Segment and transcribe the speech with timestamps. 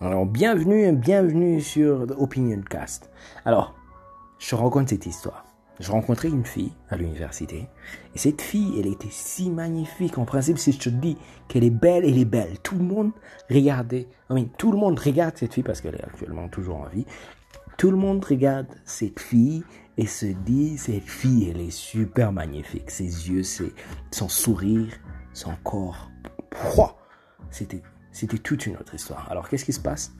[0.00, 3.10] Alors, bienvenue, bienvenue sur Opinion Cast.
[3.44, 3.74] Alors,
[4.38, 5.44] je te raconte cette histoire.
[5.80, 7.66] Je rencontrais une fille à l'université.
[8.14, 10.16] Et cette fille, elle était si magnifique.
[10.16, 12.60] En principe, si je te dis qu'elle est belle, elle est belle.
[12.62, 13.10] Tout le monde
[13.50, 14.06] regardait.
[14.30, 17.04] I tout le monde regarde cette fille parce qu'elle est actuellement toujours en vie.
[17.76, 19.64] Tout le monde regarde cette fille
[19.96, 22.88] et se dit, cette fille, elle est super magnifique.
[22.92, 23.42] Ses yeux,
[24.12, 24.92] son sourire,
[25.32, 26.08] son corps.
[27.50, 27.82] C'était,
[28.18, 29.28] c'était toute une autre histoire.
[29.30, 30.12] Alors, qu'est-ce qui se passe?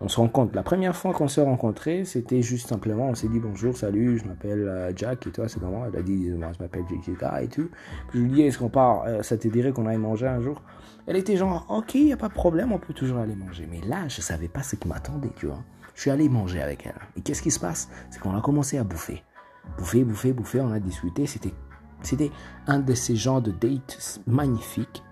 [0.00, 0.56] On se rencontre.
[0.56, 4.24] La première fois qu'on s'est rencontrés, c'était juste simplement, on s'est dit bonjour, salut, je
[4.24, 7.48] m'appelle euh, Jack et toi, c'est comment Elle a dit, moi, je m'appelle Jack et
[7.48, 7.68] tout.
[8.08, 10.40] Puis je lui dis, est-ce qu'on part euh, Ça te dirait qu'on aille manger un
[10.40, 10.62] jour?
[11.06, 13.68] Elle était genre, ok, il n'y a pas de problème, on peut toujours aller manger.
[13.70, 15.62] Mais là, je savais pas ce qui m'attendait, tu vois.
[15.94, 17.00] Je suis allé manger avec elle.
[17.16, 17.88] Et qu'est-ce qui se passe?
[18.10, 19.22] C'est qu'on a commencé à bouffer.
[19.78, 21.28] Bouffer, bouffer, bouffer, on a discuté.
[21.28, 21.54] C'était,
[22.02, 22.32] c'était
[22.66, 25.04] un de ces genres de dates magnifiques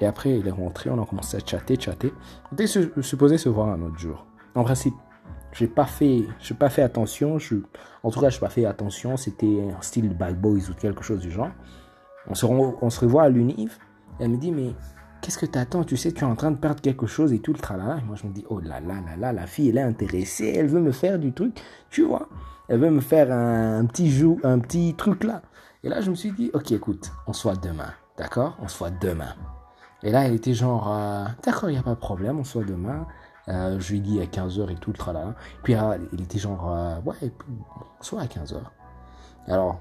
[0.00, 2.12] et après, il est rentré, on a commencé à chatter, chatter.
[2.50, 4.26] On était supposé se voir un autre jour.
[4.54, 4.94] En principe,
[5.52, 5.86] j'ai pas
[6.58, 7.38] pas fait attention.
[8.02, 9.16] En tout cas, je n'ai pas fait attention.
[9.16, 11.50] C'était un style Bad Boys ou quelque chose du genre.
[12.28, 13.78] On se, revoit à l'univ.
[14.18, 14.74] Elle me dit, mais
[15.20, 17.38] qu'est-ce que tu attends Tu sais, tu es en train de perdre quelque chose et
[17.38, 17.98] tout le tralala.
[17.98, 20.54] Et moi, je me dis, oh là là là là, la fille, elle est intéressée.
[20.56, 21.60] Elle veut me faire du truc.
[21.90, 22.28] Tu vois?
[22.68, 25.42] Elle veut me faire un, petit jou, un petit truc là.
[25.84, 27.92] Et là, je me suis dit, ok, écoute, on se voit demain.
[28.16, 28.56] D'accord?
[28.60, 29.34] On se voit demain.
[30.04, 32.58] Et là, elle était genre, euh, d'accord, il n'y a pas de problème, on se
[32.58, 33.06] voit demain.
[33.48, 35.34] Euh, je lui dis à 15h et tout, le tralala.
[35.62, 37.32] Puis elle était genre, euh, ouais,
[38.10, 38.56] voit à 15h.
[39.46, 39.80] Alors,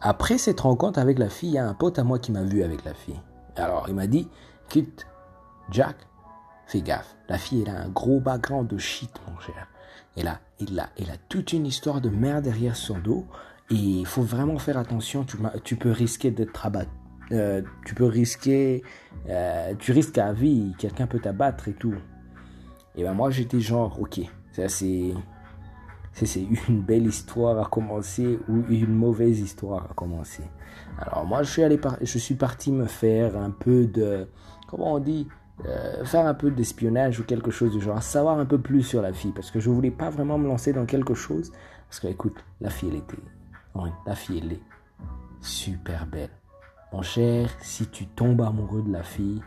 [0.00, 2.42] après cette rencontre avec la fille, il y a un pote à moi qui m'a
[2.42, 3.20] vu avec la fille.
[3.56, 4.26] Alors, il m'a dit,
[4.70, 5.06] quitte,
[5.70, 5.96] Jack,
[6.66, 7.14] fais gaffe.
[7.28, 9.68] La fille, elle a un gros background de shit, mon cher.
[10.16, 13.26] Et là, il a, elle a toute une histoire de merde derrière son dos.
[13.68, 16.90] Et il faut vraiment faire attention, tu, tu peux risquer d'être abattu
[17.32, 18.82] euh, tu peux risquer,
[19.28, 21.94] euh, tu risques à vie, quelqu'un peut t'abattre et tout.
[22.96, 24.20] Et ben moi j'étais genre, ok,
[24.52, 25.12] ça c'est,
[26.12, 30.42] c'est une belle histoire à commencer ou une mauvaise histoire à commencer.
[30.98, 34.26] Alors moi je suis allé, je suis parti me faire un peu de,
[34.68, 35.28] comment on dit,
[35.66, 39.02] euh, faire un peu d'espionnage ou quelque chose du genre, savoir un peu plus sur
[39.02, 41.52] la fille parce que je voulais pas vraiment me lancer dans quelque chose
[41.88, 43.22] parce que écoute, la fille elle était,
[44.06, 44.62] la fille elle est
[45.40, 46.30] super belle.
[46.92, 49.40] Mon cher, si tu tombes amoureux de la fille,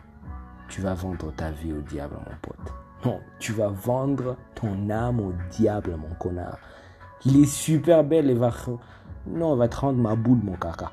[0.70, 2.74] tu vas vendre ta vie au diable, mon pote.
[3.06, 6.58] Non, tu vas vendre ton âme au diable, mon connard.
[7.26, 8.52] Il est super belle et va...
[9.28, 10.92] Non, elle va te rendre ma boule, mon caca.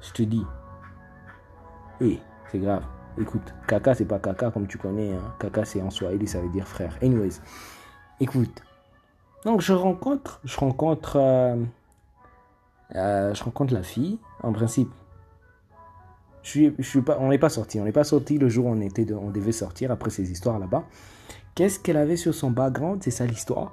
[0.00, 0.46] Je te dis.
[2.00, 2.20] Eh,
[2.50, 2.84] c'est grave.
[3.18, 5.12] Écoute, caca, c'est pas caca comme tu connais.
[5.12, 5.34] Hein.
[5.40, 6.96] Caca, c'est en swahili, ça veut dire frère.
[7.02, 7.40] Anyways,
[8.20, 8.62] écoute.
[9.44, 11.56] Donc, je rencontre, je rencontre, euh,
[12.94, 14.20] euh, je rencontre la fille.
[14.42, 14.90] En principe,
[17.18, 17.80] on n'est pas sorti.
[17.80, 20.58] On n'est pas sorti le jour où on, était on devait sortir après ces histoires
[20.58, 20.84] là-bas.
[21.54, 23.02] Qu'est-ce qu'elle avait sur son background?
[23.02, 23.72] C'est ça l'histoire.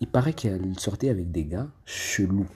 [0.00, 2.48] Il paraît qu'elle sortait avec des gars chelous.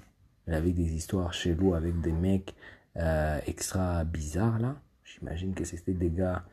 [0.47, 2.55] Elle avait des histoires cheloues avec des mecs
[2.97, 4.77] euh, extra bizarres là.
[5.05, 6.45] J'imagine que c'était des gars,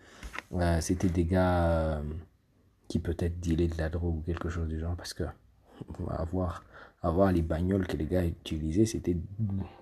[0.53, 2.03] euh, c'était des gars euh,
[2.87, 5.23] qui peut-être dealaient de la drogue ou quelque chose du genre parce que
[6.09, 6.63] avoir
[7.03, 9.17] avoir les bagnoles que les gars utilisaient, c'était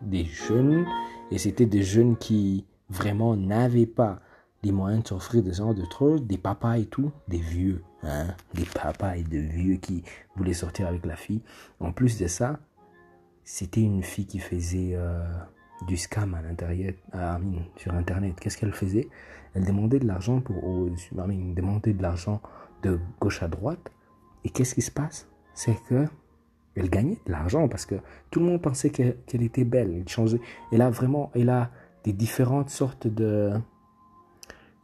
[0.01, 0.85] des jeunes,
[1.29, 4.19] et c'était des jeunes qui vraiment n'avaient pas
[4.63, 8.27] les moyens de s'offrir des genres de trucs, des papas et tout, des vieux, hein,
[8.53, 10.03] des papas et des vieux qui
[10.35, 11.41] voulaient sortir avec la fille.
[11.79, 12.59] En plus de ça,
[13.43, 15.23] c'était une fille qui faisait euh,
[15.87, 16.93] du scam à l'intérieur,
[17.75, 18.39] sur Internet.
[18.39, 19.09] Qu'est-ce qu'elle faisait?
[19.53, 22.41] Elle demandait de l'argent pour, demandait de l'argent
[22.83, 23.91] de gauche à droite.
[24.43, 25.30] Et qu'est-ce qui se passe?
[25.53, 26.07] C'est que
[26.75, 27.95] elle gagnait de l'argent parce que
[28.29, 29.93] tout le monde pensait qu'elle était belle.
[29.93, 30.39] Elle changeait.
[30.71, 31.69] Elle a vraiment, elle a
[32.03, 33.51] des différentes sortes de,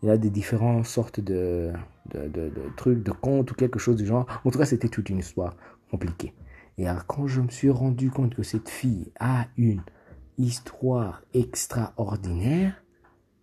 [0.04, 1.72] elle a des différentes sortes de,
[2.12, 4.28] de, de, trucs, de comptes ou quelque chose du genre.
[4.46, 5.56] En tout cas, c'était toute une histoire
[5.90, 6.34] compliquée.
[6.78, 9.82] Et alors, quand je me suis rendu compte que cette fille a une
[10.38, 12.76] histoire extraordinaire,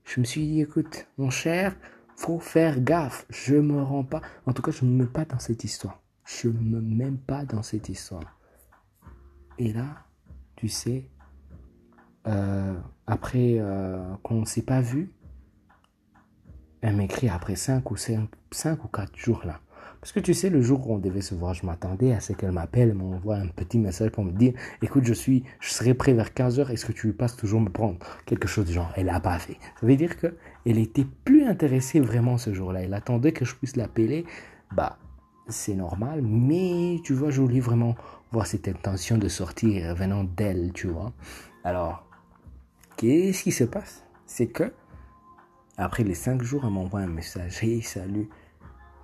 [0.05, 1.75] je me suis dit, écoute, mon cher,
[2.15, 3.27] faut faire gaffe.
[3.31, 6.04] Je me rends pas, en tout cas, je ne me mets pas dans cette histoire.
[6.25, 8.39] Je ne me mets pas dans cette histoire.
[9.59, 10.05] Et là,
[10.57, 11.09] tu sais,
[12.27, 12.75] euh,
[13.07, 15.13] après euh, qu'on ne s'est pas vu,
[16.81, 18.29] elle m'écrit après 5 ou, 5,
[18.85, 19.61] ou 4 jours là.
[20.01, 22.35] Parce que tu sais, le jour où on devait se voir, je m'attendais à ce
[22.35, 25.95] qu'elle m'appelle, elle m'envoie un petit message pour me dire, écoute, je suis, je serai
[25.95, 27.99] prêt vers 15 heures, est-ce que tu passes toujours me prendre?
[28.27, 28.93] Quelque chose du genre.
[28.97, 29.57] Elle n'a pas fait.
[29.81, 30.37] Ça veut dire que
[30.67, 32.83] elle était plus intéressée vraiment ce jour-là.
[32.83, 34.27] Elle attendait que je puisse l'appeler.
[34.75, 34.99] Bah,
[35.49, 37.95] c'est normal, mais tu vois, je voulais vraiment
[38.33, 41.13] voir cette intention de sortir venant d'elle, tu vois.
[41.65, 42.05] Alors,
[42.97, 44.05] qu'est-ce qui se passe?
[44.27, 44.73] C'est que,
[45.77, 47.63] après les cinq jours, elle m'envoie un message.
[47.63, 48.29] Hey, salut,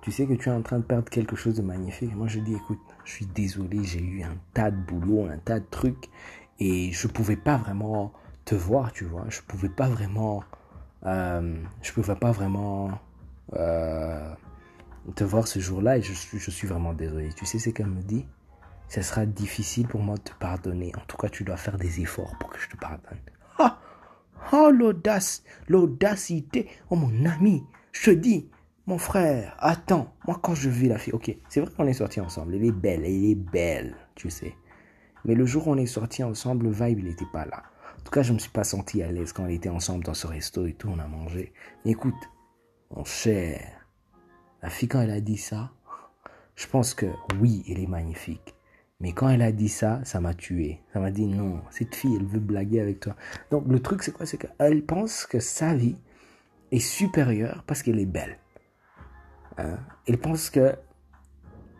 [0.01, 2.15] tu sais que tu es en train de perdre quelque chose de magnifique?
[2.15, 5.59] moi, je dis, écoute, je suis désolé, j'ai eu un tas de boulot, un tas
[5.59, 6.09] de trucs,
[6.59, 8.11] et je pouvais pas vraiment
[8.45, 9.25] te voir, tu vois.
[9.29, 10.43] Je pouvais pas vraiment,
[11.05, 12.89] euh, je pouvais pas vraiment
[13.53, 14.33] euh,
[15.11, 17.29] te voir ce jour-là, et je suis, je suis vraiment désolé.
[17.33, 18.25] Tu sais ce qu'elle me dit?
[18.87, 20.91] Ce sera difficile pour moi de te pardonner.
[20.97, 23.19] En tout cas, tu dois faire des efforts pour que je te pardonne.
[23.57, 23.79] Ah
[24.51, 26.67] Oh, l'audace, l'audacité.
[26.89, 27.63] Oh, mon ami,
[27.93, 28.49] je te dis,
[28.87, 32.19] mon frère, attends, moi quand je vis la fille, ok, c'est vrai qu'on est sortis
[32.19, 34.55] ensemble, elle est belle, elle est belle, tu sais.
[35.23, 37.63] Mais le jour où on est sortis ensemble, le vibe, il n'était pas là.
[37.99, 40.15] En tout cas, je me suis pas senti à l'aise quand on était ensemble dans
[40.15, 41.53] ce resto et tout, on a mangé.
[41.85, 42.15] Écoute,
[42.89, 43.80] mon cher,
[44.61, 45.71] la fille quand elle a dit ça,
[46.55, 47.07] je pense que
[47.39, 48.55] oui, elle est magnifique.
[48.99, 50.79] Mais quand elle a dit ça, ça m'a tué.
[50.93, 53.15] Ça m'a dit non, cette fille, elle veut blaguer avec toi.
[53.49, 54.27] Donc le truc, c'est quoi?
[54.27, 55.97] C'est qu'elle pense que sa vie
[56.71, 58.37] est supérieure parce qu'elle est belle.
[59.57, 59.79] Hein?
[60.07, 60.75] Elle pense que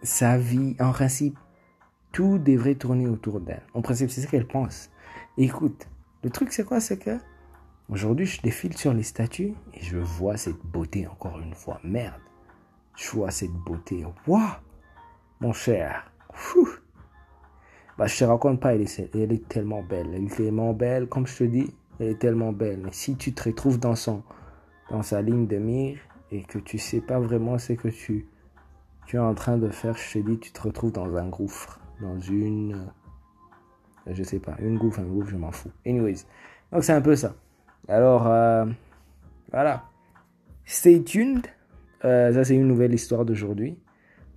[0.02, 1.38] sa vie, en principe,
[2.12, 3.62] tout devrait tourner autour d'elle.
[3.76, 4.90] En principe, c'est ce qu'elle pense.
[5.38, 5.88] Écoute,
[6.24, 6.80] le truc, c'est quoi?
[6.80, 7.20] C'est que
[7.88, 11.80] aujourd'hui, je défile sur les statues et je vois cette beauté encore une fois.
[11.84, 12.20] Merde.
[12.96, 14.06] Je vois cette beauté.
[14.28, 14.42] Waouh
[15.40, 16.12] Mon cher.
[17.98, 20.08] Bah, je te raconte pas, elle est, elle est tellement belle.
[20.14, 22.80] Elle est tellement belle, comme je te dis, elle est tellement belle.
[22.84, 24.24] Mais si tu te retrouves dans, son,
[24.90, 26.00] dans sa ligne de mire
[26.32, 28.28] et que tu sais pas vraiment ce que tu,
[29.06, 31.80] tu es en train de faire, je te dis, tu te retrouves dans un gouffre,
[32.02, 32.92] dans une.
[34.08, 35.70] Je sais pas, une gouffre, un gouffre, je m'en fous.
[35.86, 36.26] Anyways.
[36.72, 37.36] Donc c'est un peu ça.
[37.88, 38.66] Alors, euh,
[39.52, 39.84] voilà.
[40.66, 41.46] Stay tuned.
[42.06, 43.78] Euh, ça, c'est une nouvelle histoire d'aujourd'hui.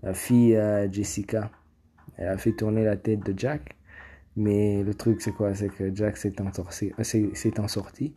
[0.02, 1.50] La fille euh, Jessica
[2.16, 3.76] elle a fait tourner la tête de Jack.
[4.36, 5.54] Mais le truc, c'est quoi?
[5.54, 6.92] C'est que Jack s'est en, sorti,
[7.58, 8.14] en sorti.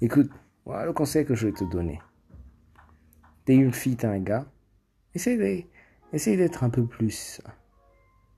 [0.00, 0.30] Écoute,
[0.64, 2.00] voilà le conseil que je vais te donner.
[3.44, 4.46] T'es une fille, t'es un gars.
[5.14, 7.40] Essaye d'être un peu plus,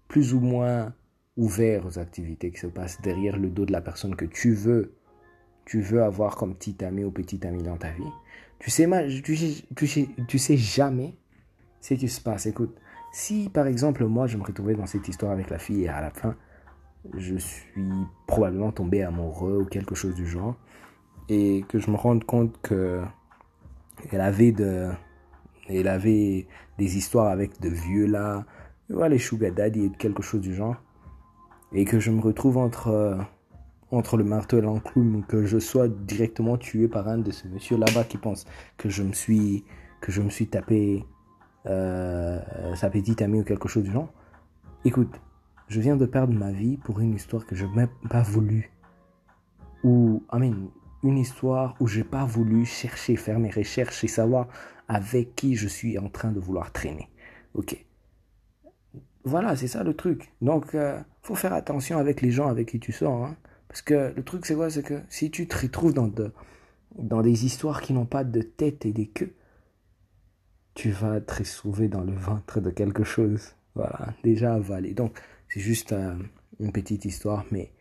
[0.09, 0.95] plus ou moins
[1.37, 4.95] ouvert aux activités qui se passent derrière le dos de la personne que tu veux,
[5.65, 8.03] tu veux avoir comme petit ami ou petit ami dans ta vie.
[8.59, 8.89] Tu sais,
[9.23, 9.37] tu,
[9.75, 11.17] tu, tu sais jamais
[11.81, 12.47] ce qui se passe.
[12.47, 12.77] Écoute,
[13.13, 16.01] si par exemple moi je me retrouvais dans cette histoire avec la fille et à
[16.01, 16.35] la fin
[17.15, 20.57] je suis probablement tombé amoureux ou quelque chose du genre
[21.29, 23.03] et que je me rende compte que
[24.11, 24.91] elle avait de
[25.69, 26.47] elle avait
[26.79, 28.47] des histoires avec de vieux là
[28.89, 30.77] les sugar daddy et quelque chose du genre
[31.73, 33.19] et que je me retrouve entre
[33.93, 37.77] entre le marteau et l'enclume que je sois directement tué par un de ce monsieur
[37.77, 38.47] là-bas qui pense
[38.77, 39.65] que je me suis
[40.01, 41.05] que je me suis tapé
[41.67, 42.41] euh,
[42.75, 44.13] sa petite amie ou quelque chose du genre.
[44.85, 45.21] Écoute,
[45.69, 48.73] je viens de perdre ma vie pour une histoire que je n'ai pas voulu.
[49.85, 50.53] Ou, I
[51.05, 54.49] une histoire où j'ai pas voulu chercher, faire mes recherches et savoir
[54.89, 57.09] avec qui je suis en train de vouloir traîner.
[57.55, 57.77] Ok.
[59.25, 60.33] Voilà, c'est ça le truc.
[60.41, 63.25] Donc, euh, faut faire attention avec les gens avec qui tu sors.
[63.25, 63.37] Hein.
[63.73, 64.69] Parce que le truc, c'est quoi?
[64.69, 66.31] C'est que si tu te retrouves dans, de,
[66.99, 69.33] dans des histoires qui n'ont pas de tête et des queues,
[70.75, 73.55] tu vas te retrouver dans le ventre de quelque chose.
[73.75, 74.93] Voilà, déjà avalé.
[74.93, 76.15] Donc, c'est juste euh,
[76.61, 77.73] une petite histoire, mais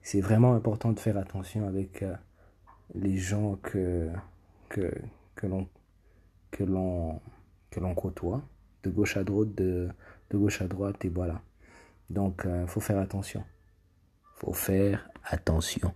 [0.00, 2.14] c'est vraiment important de faire attention avec euh,
[2.94, 4.08] les gens que,
[4.70, 4.90] que,
[5.34, 5.68] que l'on
[6.50, 7.20] que l'on
[7.70, 8.40] que l'on côtoie
[8.84, 9.90] de gauche à droite de,
[10.32, 11.42] gauche à droite et voilà
[12.08, 13.44] donc il euh, faut faire attention
[14.36, 15.92] faut faire attention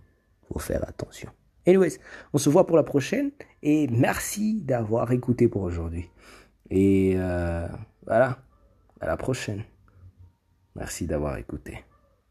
[0.47, 1.29] faut faire attention
[1.65, 1.97] anyways
[2.33, 3.31] on se voit pour la prochaine
[3.63, 6.09] et merci d'avoir écouté pour aujourd'hui
[6.71, 7.67] et euh,
[8.07, 8.39] voilà,
[9.01, 9.63] à la prochaine.
[10.75, 11.83] Merci d'avoir écouté.